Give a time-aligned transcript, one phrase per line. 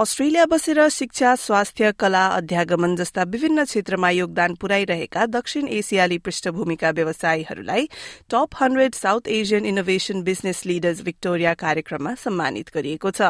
[0.00, 7.88] Australia बसेर शिक्षा स्वास्थ्य कला अध्यागमन जस्ता विभिन्न क्षेत्रमा योगदान पुर्याइरहेका दक्षिण एसियाली पृष्ठभूमिका व्यवसायीहरूलाई
[8.30, 13.28] top hundred south Asian innovation business leaders Victoria कार्यक्रममा सम्मानित गरिएको छ।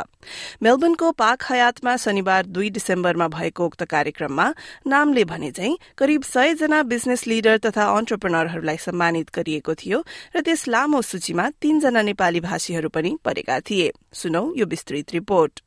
[0.63, 4.47] मेलबर्नको पाक हयातमा शनिबार दुई डिसेम्बरमा भएको उक्त कार्यक्रममा
[4.87, 10.05] नामले भने झै करिब सय जना बिजनेस लिडर तथा अन्टरप्रेनरहरूलाई सम्मानित गरिएको थियो
[10.37, 15.61] र त्यस लामो सूचीमा तीनजना नेपाली भाषीहरू पनि परेका थिए। सुनौ यो विस्तृत रिपोर्ट।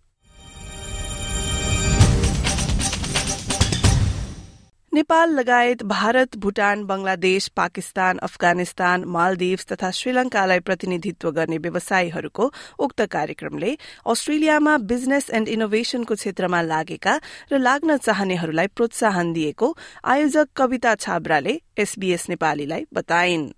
[4.93, 13.71] नेपाल लगायत भारत भूटान बंगलादेश पाकिस्तान अफगानिस्तान मालदिव्स तथा श्रीलंकालाई प्रतिनिधित्व गर्ने व्यवसायीहरूको उक्त कार्यक्रमले
[14.13, 17.17] अस्ट्रेलियामा बिजनेस एण्ड इनोभेशनको क्षेत्रमा लागेका
[17.53, 19.73] र लाग्न चाहनेहरूलाई प्रोत्साहन दिएको
[20.13, 23.49] आयोजक कविता छाब्राले एसबीएस नेपालीलाई बताइन्।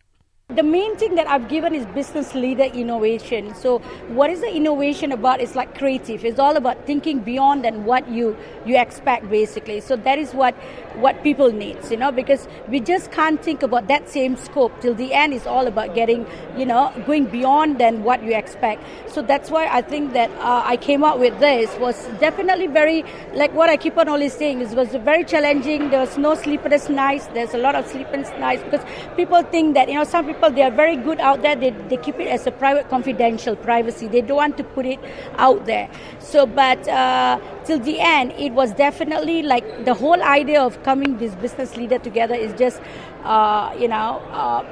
[0.49, 3.55] The main thing that I've given is business leader innovation.
[3.55, 3.79] So
[4.19, 5.41] what is the innovation about?
[5.41, 6.23] It's like creative.
[6.23, 9.81] It's all about thinking beyond than what you you expect basically.
[9.81, 10.53] So that is what
[10.97, 14.93] what people needs, you know, because we just can't think about that same scope till
[14.93, 18.83] the end It's all about getting, you know, going beyond than what you expect.
[19.09, 23.03] So that's why I think that uh, I came up with this was definitely very
[23.33, 25.89] like what I keep on always saying is was very challenging.
[25.89, 27.25] There was no sleepless nights.
[27.33, 28.85] There's a lot of sleepless nights because
[29.15, 31.55] people think that you know some people people, they are very good out there.
[31.55, 34.07] They, they keep it as a private, confidential privacy.
[34.07, 34.99] They don't want to put it
[35.37, 35.89] out there.
[36.19, 41.17] So, but uh, till the end, it was definitely like the whole idea of coming
[41.17, 42.81] this business leader together is just,
[43.23, 44.65] uh, you know, uh,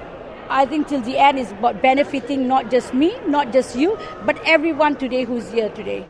[0.50, 4.40] I think till the end is about benefiting not just me, not just you, but
[4.46, 6.08] everyone today who's here today.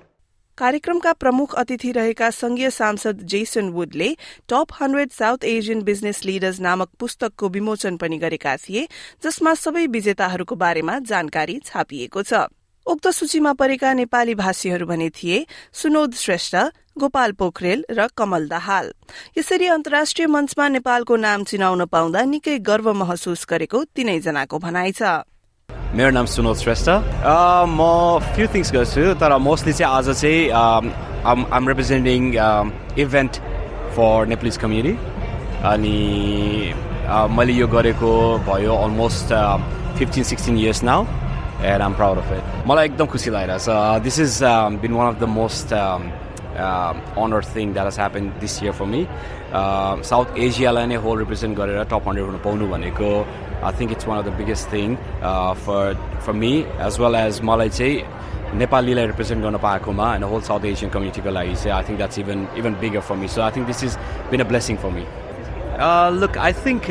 [0.58, 4.10] कार्यक्रमका प्रमुख अतिथि रहेका संघीय सांसद Jason वुडले
[4.50, 8.88] top hundred south Asian business leaders नामक पुस्तकको विमोचन पनि गरेका थिए
[9.24, 12.46] जसमा सबै विजेताहरूको बारेमा जानकारी छापिएको छ।
[12.86, 16.56] उक्त सूचीमा परेका नेपाली भाषीहरू भने थिए सुनोद श्रेष्ठ
[17.00, 18.94] गोपाल पोखरेल र कमल दाहाल।
[19.38, 25.24] यसरी अन्तर्राष्ट्रिय मञ्चमा नेपालको नाम चिनाउन पाउँदा निकै गर्व महसुस गरेको तीनैजनाको भनाइ छ।
[25.94, 26.90] मेरो नाम सुनोद श्रेष्ठ।
[27.70, 27.80] म
[28.34, 30.50] फ्यु थिङ्स गर्छु तर मोस्टली चाहिँ आज चाहिँ
[31.54, 32.22] I'm representing
[32.98, 33.34] event
[33.94, 34.94] for Nepalese community
[35.70, 35.98] अनि
[37.38, 38.10] मैले यो गरेको
[38.50, 39.30] भयो almost
[40.00, 41.06] fifteen sixteen years now
[41.62, 44.34] and I'm proud of it मलाई एकदम खुसी लागिरहेछ। This is
[44.82, 45.68] been one of the most
[46.56, 49.06] honour thing that has happen this year for me
[50.12, 53.12] south एसियालाई नै होल रिप्रेजेन्ट गरेर टप हन्ड्रेड हुन पाउनु भनेको
[53.64, 57.40] I think it's one of the biggest thing uh, for for me as well as
[57.42, 58.04] मलाई चाहिँ
[58.56, 62.48] नेपालीलाई represent गर्न पाएकोमा होइन होल साउथ एसियन कम्युनिटीको लागि चाहिँ I think that's even
[62.58, 63.98] even bigger for me so I think this is
[64.32, 65.06] been a blessing for me
[66.14, 66.86] look I think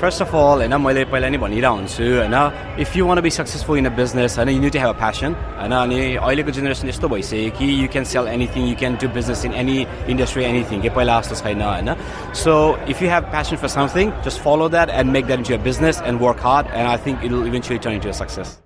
[0.00, 2.36] first of all होइन मैले पहिला नै भनिरहेको हुन्छु होइन
[2.80, 5.72] if you want be successful in a business होइन you to have a passion होइन
[5.74, 9.54] अनि अहिलेको जेनेरेसन यस्तो भइसक्यो कि you can sell anything you can do business in
[9.56, 9.76] any
[10.08, 11.94] industry anything कि पहिला जस्तो छैन होइन
[12.36, 12.56] so
[12.88, 16.22] if you have passion for something just follow that and make that a business and
[16.22, 18.58] work hard and I think it will eventually turn into success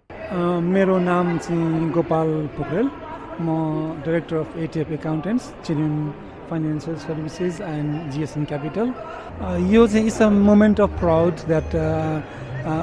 [0.70, 2.90] मेरो नाम चाहिँ गोपाल पोखरेल
[3.40, 3.54] म
[4.00, 5.94] director of A T F accountants Cherian
[6.50, 8.92] financial services and G S N capital
[9.74, 11.74] यो चाहिँ it's a moment of proud that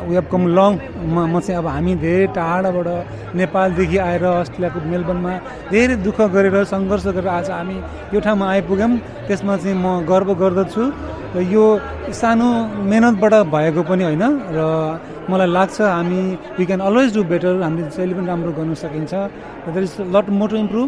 [0.07, 0.71] we have come long
[1.13, 2.87] म चाहिँ अब हामी धेरै टाढाबाट
[3.39, 5.33] नेपालदेखि आएर अस्ट्रेलियाको मेलबर्नमा
[5.71, 7.77] धेरै दुःख गरेर सङ्घर्ष गरेर आज हामी
[8.13, 8.91] यो ठाउँमा आइपुग्यौँ।
[9.27, 10.83] त्यसमा चाहिँ म गर्व गर्दछु।
[11.35, 11.65] र यो
[12.21, 12.47] सानो
[12.91, 14.23] मेहनतबाट भएको पनि होइन।
[14.55, 14.59] र
[15.29, 16.21] मलाई लाग्छ हामी
[16.57, 19.13] we can always do better हामीले जहिले पनि राम्रो गर्न सकिन्छ।
[19.67, 20.87] There is lot more to improve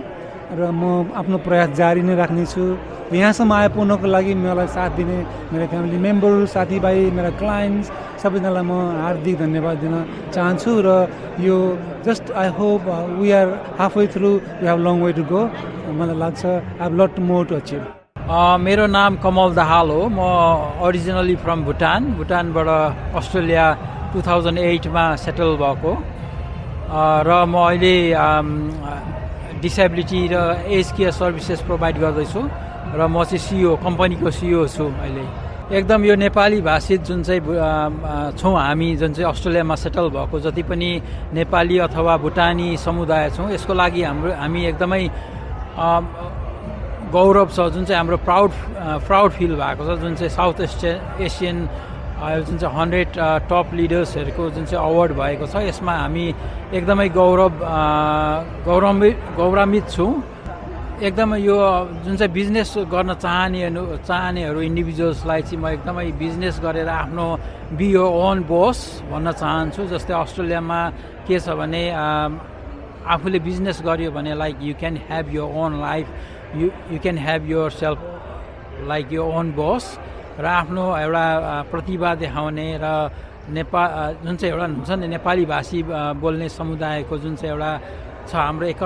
[0.56, 2.64] र म आफ्नो प्रयास जारी नै राख्नेछु।
[3.08, 5.18] यहाँसम्म आइपुग्नको लागि मलाई साथ दिने
[5.52, 7.88] मेरो फ्यामिली मेम्बर साथीभाइ मेरा क्लाइन्ट्स
[8.22, 9.96] सबैजनालाई म हार्दिक धन्यवाद दिन
[10.36, 10.90] चाहन्छु र
[11.48, 11.58] यो
[12.08, 12.84] just I hope
[13.20, 13.48] we are
[13.80, 14.30] half way through
[14.60, 15.42] we have long way to go.
[16.00, 17.82] मलाई लाग्छ I have lot more to achieve.
[18.60, 20.20] मेरो नाम कमल दाहाल हो। म
[20.84, 22.68] ओरिजिनली फ्रम भुटान। भुटानबाट
[23.20, 23.66] अस्ट्रेलिया
[24.12, 25.92] टु थाउजन्ड एटमा सेटल भएको।
[27.28, 27.96] र म अहिले
[29.62, 30.36] डिसेबिलिटी र
[30.78, 32.42] एज केयर सर्भिसेस प्रोभाइड गर्दैछु
[32.96, 35.26] र म चाहिँ सिओ कम्पनीको सिओ छु अहिले।
[35.78, 37.42] एकदम यो नेपाली भाषित जुन चाहिँ
[38.40, 40.92] छौँ हामी जुन चाहिँ अस्ट्रेलियामा सेटल भएको जति पनि
[41.36, 45.04] नेपाली अथवा भुटानी समुदाय छौँ यसको लागि हाम्रो हामी एकदमै
[47.12, 48.52] गौरव छ जुन चाहिँ हाम्रो प्राउड
[49.08, 50.92] प्राउड फिल भएको छ जुन चाहिँ साउथ एसिया
[51.26, 51.58] एसियन
[52.18, 53.10] जुन चाहिँ हन्ड्रेड
[53.50, 56.26] टप लिडर्सहरूको जुन चाहिँ अवार्ड भएको छ यसमा हामी
[56.74, 57.54] एकदमै गौरव
[58.66, 60.12] गौरवित गौरवान्वित छौँ।
[60.98, 61.58] एकदमै यो
[62.06, 63.70] जुन चाहिँ बिजनेस गर्न चाहने
[64.10, 67.26] चाहनेहरू इन्डिभिजुअल्सलाई चाहिँ म एकदमै बिजनेस गरेर आफ्नो
[67.78, 70.80] बी यो ओन बोस भन्न चाहन्छु जस्तै अस्ट्रेलियामा
[71.30, 71.84] के छ भने
[73.14, 76.06] आफूले बिजनेस गर्यो भने like you can have your own life
[76.58, 78.00] you you can have yourself
[78.90, 79.86] like your own boss
[80.38, 81.26] र आफ्नो एउटा
[81.72, 82.88] प्रतिभा देखाउने र
[83.58, 83.88] नेपाल
[84.24, 85.80] जुन चाहिँ एउटा हुन्छ नि नेपाली भाषी
[86.22, 87.72] बोल्ने समुदायको जुन चाहिँ एउटा
[88.30, 88.82] छ हाम्रो एक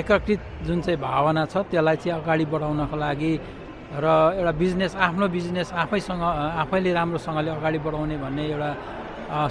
[0.00, 3.32] एकीकृत जुन चाहिँ भावना छ त्यसलाई चाहिँ अगाडि बढाउनको लागि
[3.94, 4.06] र
[4.40, 6.22] एउटा बिजनेस आफ्नो बिजनेस आफैसँग
[6.62, 8.70] आफैले राम्रोसँगले अगाडि बढाउने भन्ने एउटा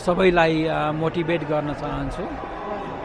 [0.06, 0.56] सबैलाई
[1.02, 2.24] मोटिभेट गर्न चाहन्छु।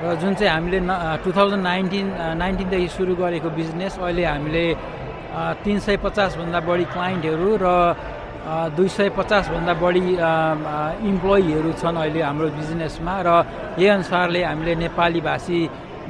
[0.03, 0.79] र जुन चाहिँ हामीले
[1.25, 2.07] टु थाउजन्ड नाइन्टिन
[2.43, 4.65] नाइन्टिनदेखि सुरु गरेको बिजनेस अहिले हामीले
[5.65, 7.67] तिन सय पचासभन्दा बढी क्लाइन्टहरू र
[8.47, 10.07] दुई सय पचासभन्दा बढी
[11.11, 13.29] इम्प्लोइहरू छन् अहिले हाम्रो बिजनेसमा र
[13.75, 15.59] यही अनुसारले हामीले नेपाली भाषी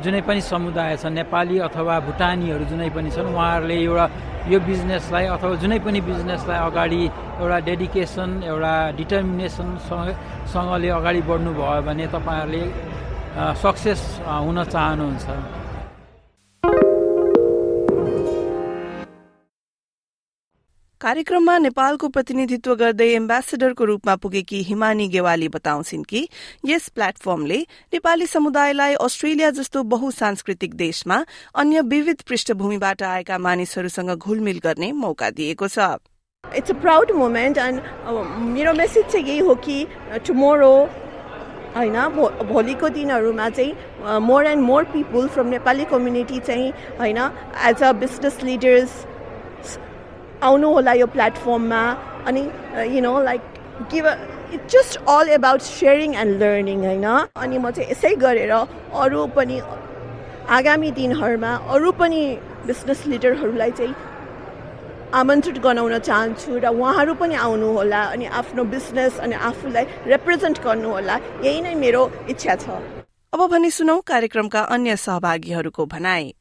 [0.04, 4.06] जुनै पनि समुदाय छ नेपाली अथवा भुटानीहरू जुनै पनि छन् उहाँहरूले एउटा
[4.52, 7.02] यो बिजनेसलाई अथवा जुनै पनि बिजनेसलाई अगाडि
[7.40, 12.64] एउटा डेडिकेसन एउटा डिटर्मिनेसनसँगले अगाडि बढ्नुभयो भने तपाईँहरूले
[13.64, 14.00] सक्सेस
[14.44, 15.26] हुन चाहनुहुन्छ।
[21.00, 26.20] कार्यक्रममा नेपालको प्रतिनिधित्व गर्दै एम्बेसेडरको रूपमा पुगेकी हिमानी गेवाली बताउँछिन् कि
[26.64, 27.58] यस प्लेटफर्मले
[27.92, 31.18] नेपाली समुदायलाई अस्ट्रेलिया जस्तो बहुसांस्कृतिक देशमा
[31.54, 35.78] अन्य विविध पृष्ठभूमिबाट आएका मानिसहरूसँग घुलमिल गर्ने मौका दिएको छ।
[36.44, 37.80] It's a proud moment and
[38.54, 39.76] मेरो मेसेज चाहिँ यही हो कि
[40.26, 40.72] टुमोरो
[41.76, 41.98] होइन
[42.48, 47.18] भोलिको दिनहरूमा चाहिँ more and more people from Nepali community चाहिँ होइन
[47.68, 48.96] एज अ बिजनेस लिडर्स
[50.46, 51.82] आउनु होला यो प्लेटफर्ममा
[52.28, 52.42] अनि
[52.94, 53.40] you know like
[53.92, 54.06] give
[54.56, 57.06] it's just all about sharing and learning होइन?
[57.42, 58.52] अनि म चाहिँ यसै गरेर
[59.04, 59.56] अरू पनि
[60.58, 62.20] आगामी दिनहरूमा अरू पनि
[62.66, 63.94] बिजनेस लिडरहरूलाई चाहिँ
[65.20, 71.16] आमन्त्रित गराउन चाहन्छु र उहाँहरू पनि आउनुहोला अनि आफ्नो बिजनेस अनि आफूलाई रिप्रेजेन्ट गर्नुहोला
[71.46, 72.02] यही नै मेरो
[72.32, 72.66] इच्छा छ।
[73.32, 76.34] अब भने सुनौ कार्यक्रमका अन्य सहभागीहरूको भनाई।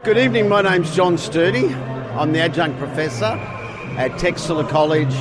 [0.00, 1.66] Good evening, my name's John Sturdy.
[2.18, 3.26] I'm the adjunct professor
[3.96, 5.14] at Texila College.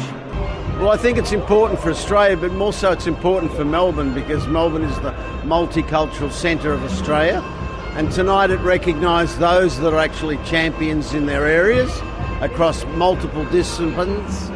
[0.79, 4.47] Well, I think it's important for Australia, but more so it's important for Melbourne because
[4.47, 5.11] Melbourne is the
[5.43, 7.43] multicultural centre of Australia.
[7.93, 11.91] And tonight it recognised those that are actually champions in their areas
[12.41, 14.49] across multiple disciplines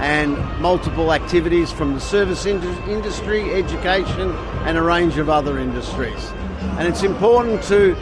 [0.00, 4.30] and multiple activities from the service industry, education,
[4.64, 6.32] and a range of other industries.
[6.78, 7.94] And it's important to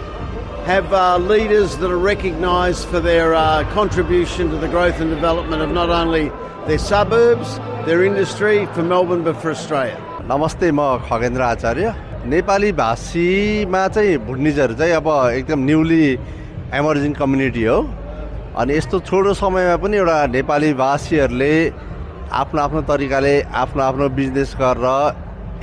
[0.66, 5.62] have uh, leaders that are recognised for their uh, contribution to the growth and development
[5.62, 6.30] of not only
[6.68, 9.98] their suburbs, their industry, for Melbourne, but for Australia.
[10.28, 11.94] नमस्ते म खगेन्द्र आचार्य
[12.26, 15.08] नेपाली भाषीमा चाहिँ भुटनिजहरू चाहिँ अब
[15.38, 16.06] एकदम newly
[16.74, 17.78] emerging community हो
[18.58, 21.54] अनि यस्तो छोटो समयमा पनि एउटा नेपाली भाषीहरूले
[22.42, 24.90] आफ्नो आफ्नो तरिकाले आफ्नो आफ्नो बिजनेस गरेर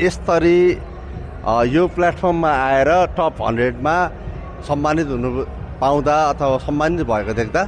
[0.07, 0.61] यसरी
[1.75, 3.97] यो प्लेटफर्ममा आएर टप हन्ड्रेडमा
[4.66, 5.30] सम्मानित हुनु
[5.82, 7.62] पाउँदा अथवा सम्मानित भएको देख्दा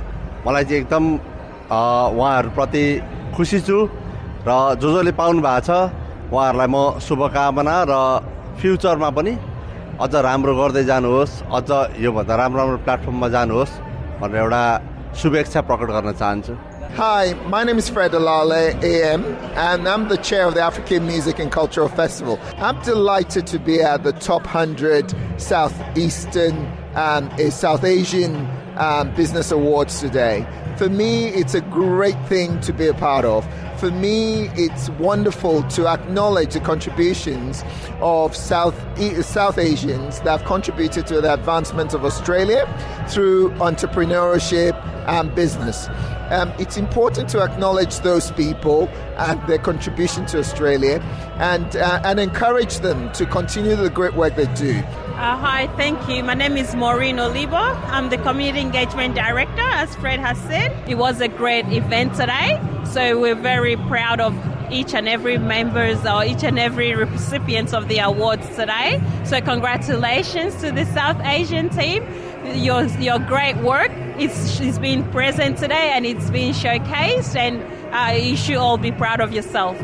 [0.45, 1.03] मलाई चाहिँ एकदम
[1.69, 2.83] उहाँहरूप्रति
[3.35, 3.77] खुसी छु
[4.47, 4.51] र
[4.81, 5.69] जो जसले पाउनु भएको छ।
[6.33, 7.93] उहाँहरूलाई म शुभकामना र
[8.61, 9.33] फ्युचरमा पनि
[10.01, 11.69] अझ राम्रो गर्दै जानुहोस् अझ
[12.05, 13.73] योभन्दा राम्रो राम्रो प्लेटफर्ममा जानुहोस्
[14.21, 14.61] भनेर एउटा
[15.19, 16.53] शुभेच्छा प्रकट गर्न चाहन्छु।
[16.95, 19.23] Hi, my name is Fred Alale, AM,
[19.55, 22.39] and I'm the chair of the African Music and Cultural Festival.
[22.57, 28.35] I'm delighted to be at the top 100 Southeastern um, South Asian
[28.75, 30.45] um, Business Awards today.
[30.79, 33.45] For me, it's a great thing to be a part of.
[33.81, 37.65] For me, it's wonderful to acknowledge the contributions
[37.99, 38.77] of South,
[39.25, 42.65] South Asians that have contributed to the advancement of Australia
[43.09, 44.73] through entrepreneurship
[45.09, 45.89] and business.
[46.29, 51.01] Um, it's important to acknowledge those people and their contribution to Australia
[51.39, 54.77] and, uh, and encourage them to continue the great work they do.
[55.19, 56.23] Uh, hi, thank you.
[56.23, 57.57] My name is Maureen Olivo.
[57.57, 60.68] I'm the Community Engagement Director, as Fred has said.
[60.87, 64.33] It was a great event today, so we're very proud of
[64.71, 69.01] each and every members or each and every recipients of the awards today.
[69.25, 72.03] So congratulations to the South Asian team
[72.55, 77.61] your your great work is is being present today and it's being showcased and
[77.93, 79.81] uh, you should all be proud of yourself.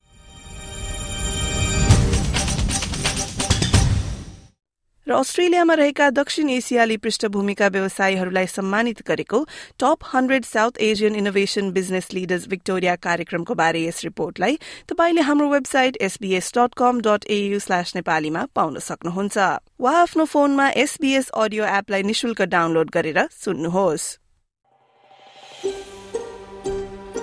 [5.07, 9.43] र अस्ट्रेलियामा रहेका दक्षिण एसियाली पृष्ठभूमिका व्यवसायीहरूलाई सम्मानित गरेको
[9.79, 14.57] top hundred south Asian innovation business leaders Victoria कार्यक्रमको बारे यस रिपोर्टलाई
[14.89, 19.37] तपाईँले हाम्रो website S B S dot com dot A U slash नेपालीमा पाउन सक्नुहुन्छ।
[19.81, 24.05] वा आफ्नो फोनमा एसबीएस अडियो एपलाई निशुल्क डाउनलोड गरेर सुन्नुहोस्।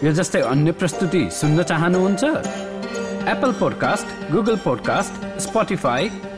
[0.05, 2.23] यो जस्तै अन्य प्रस्तुति सुन्न चाहनुहुन्छ?
[3.33, 6.11] Apple podcast Google podcast Spotify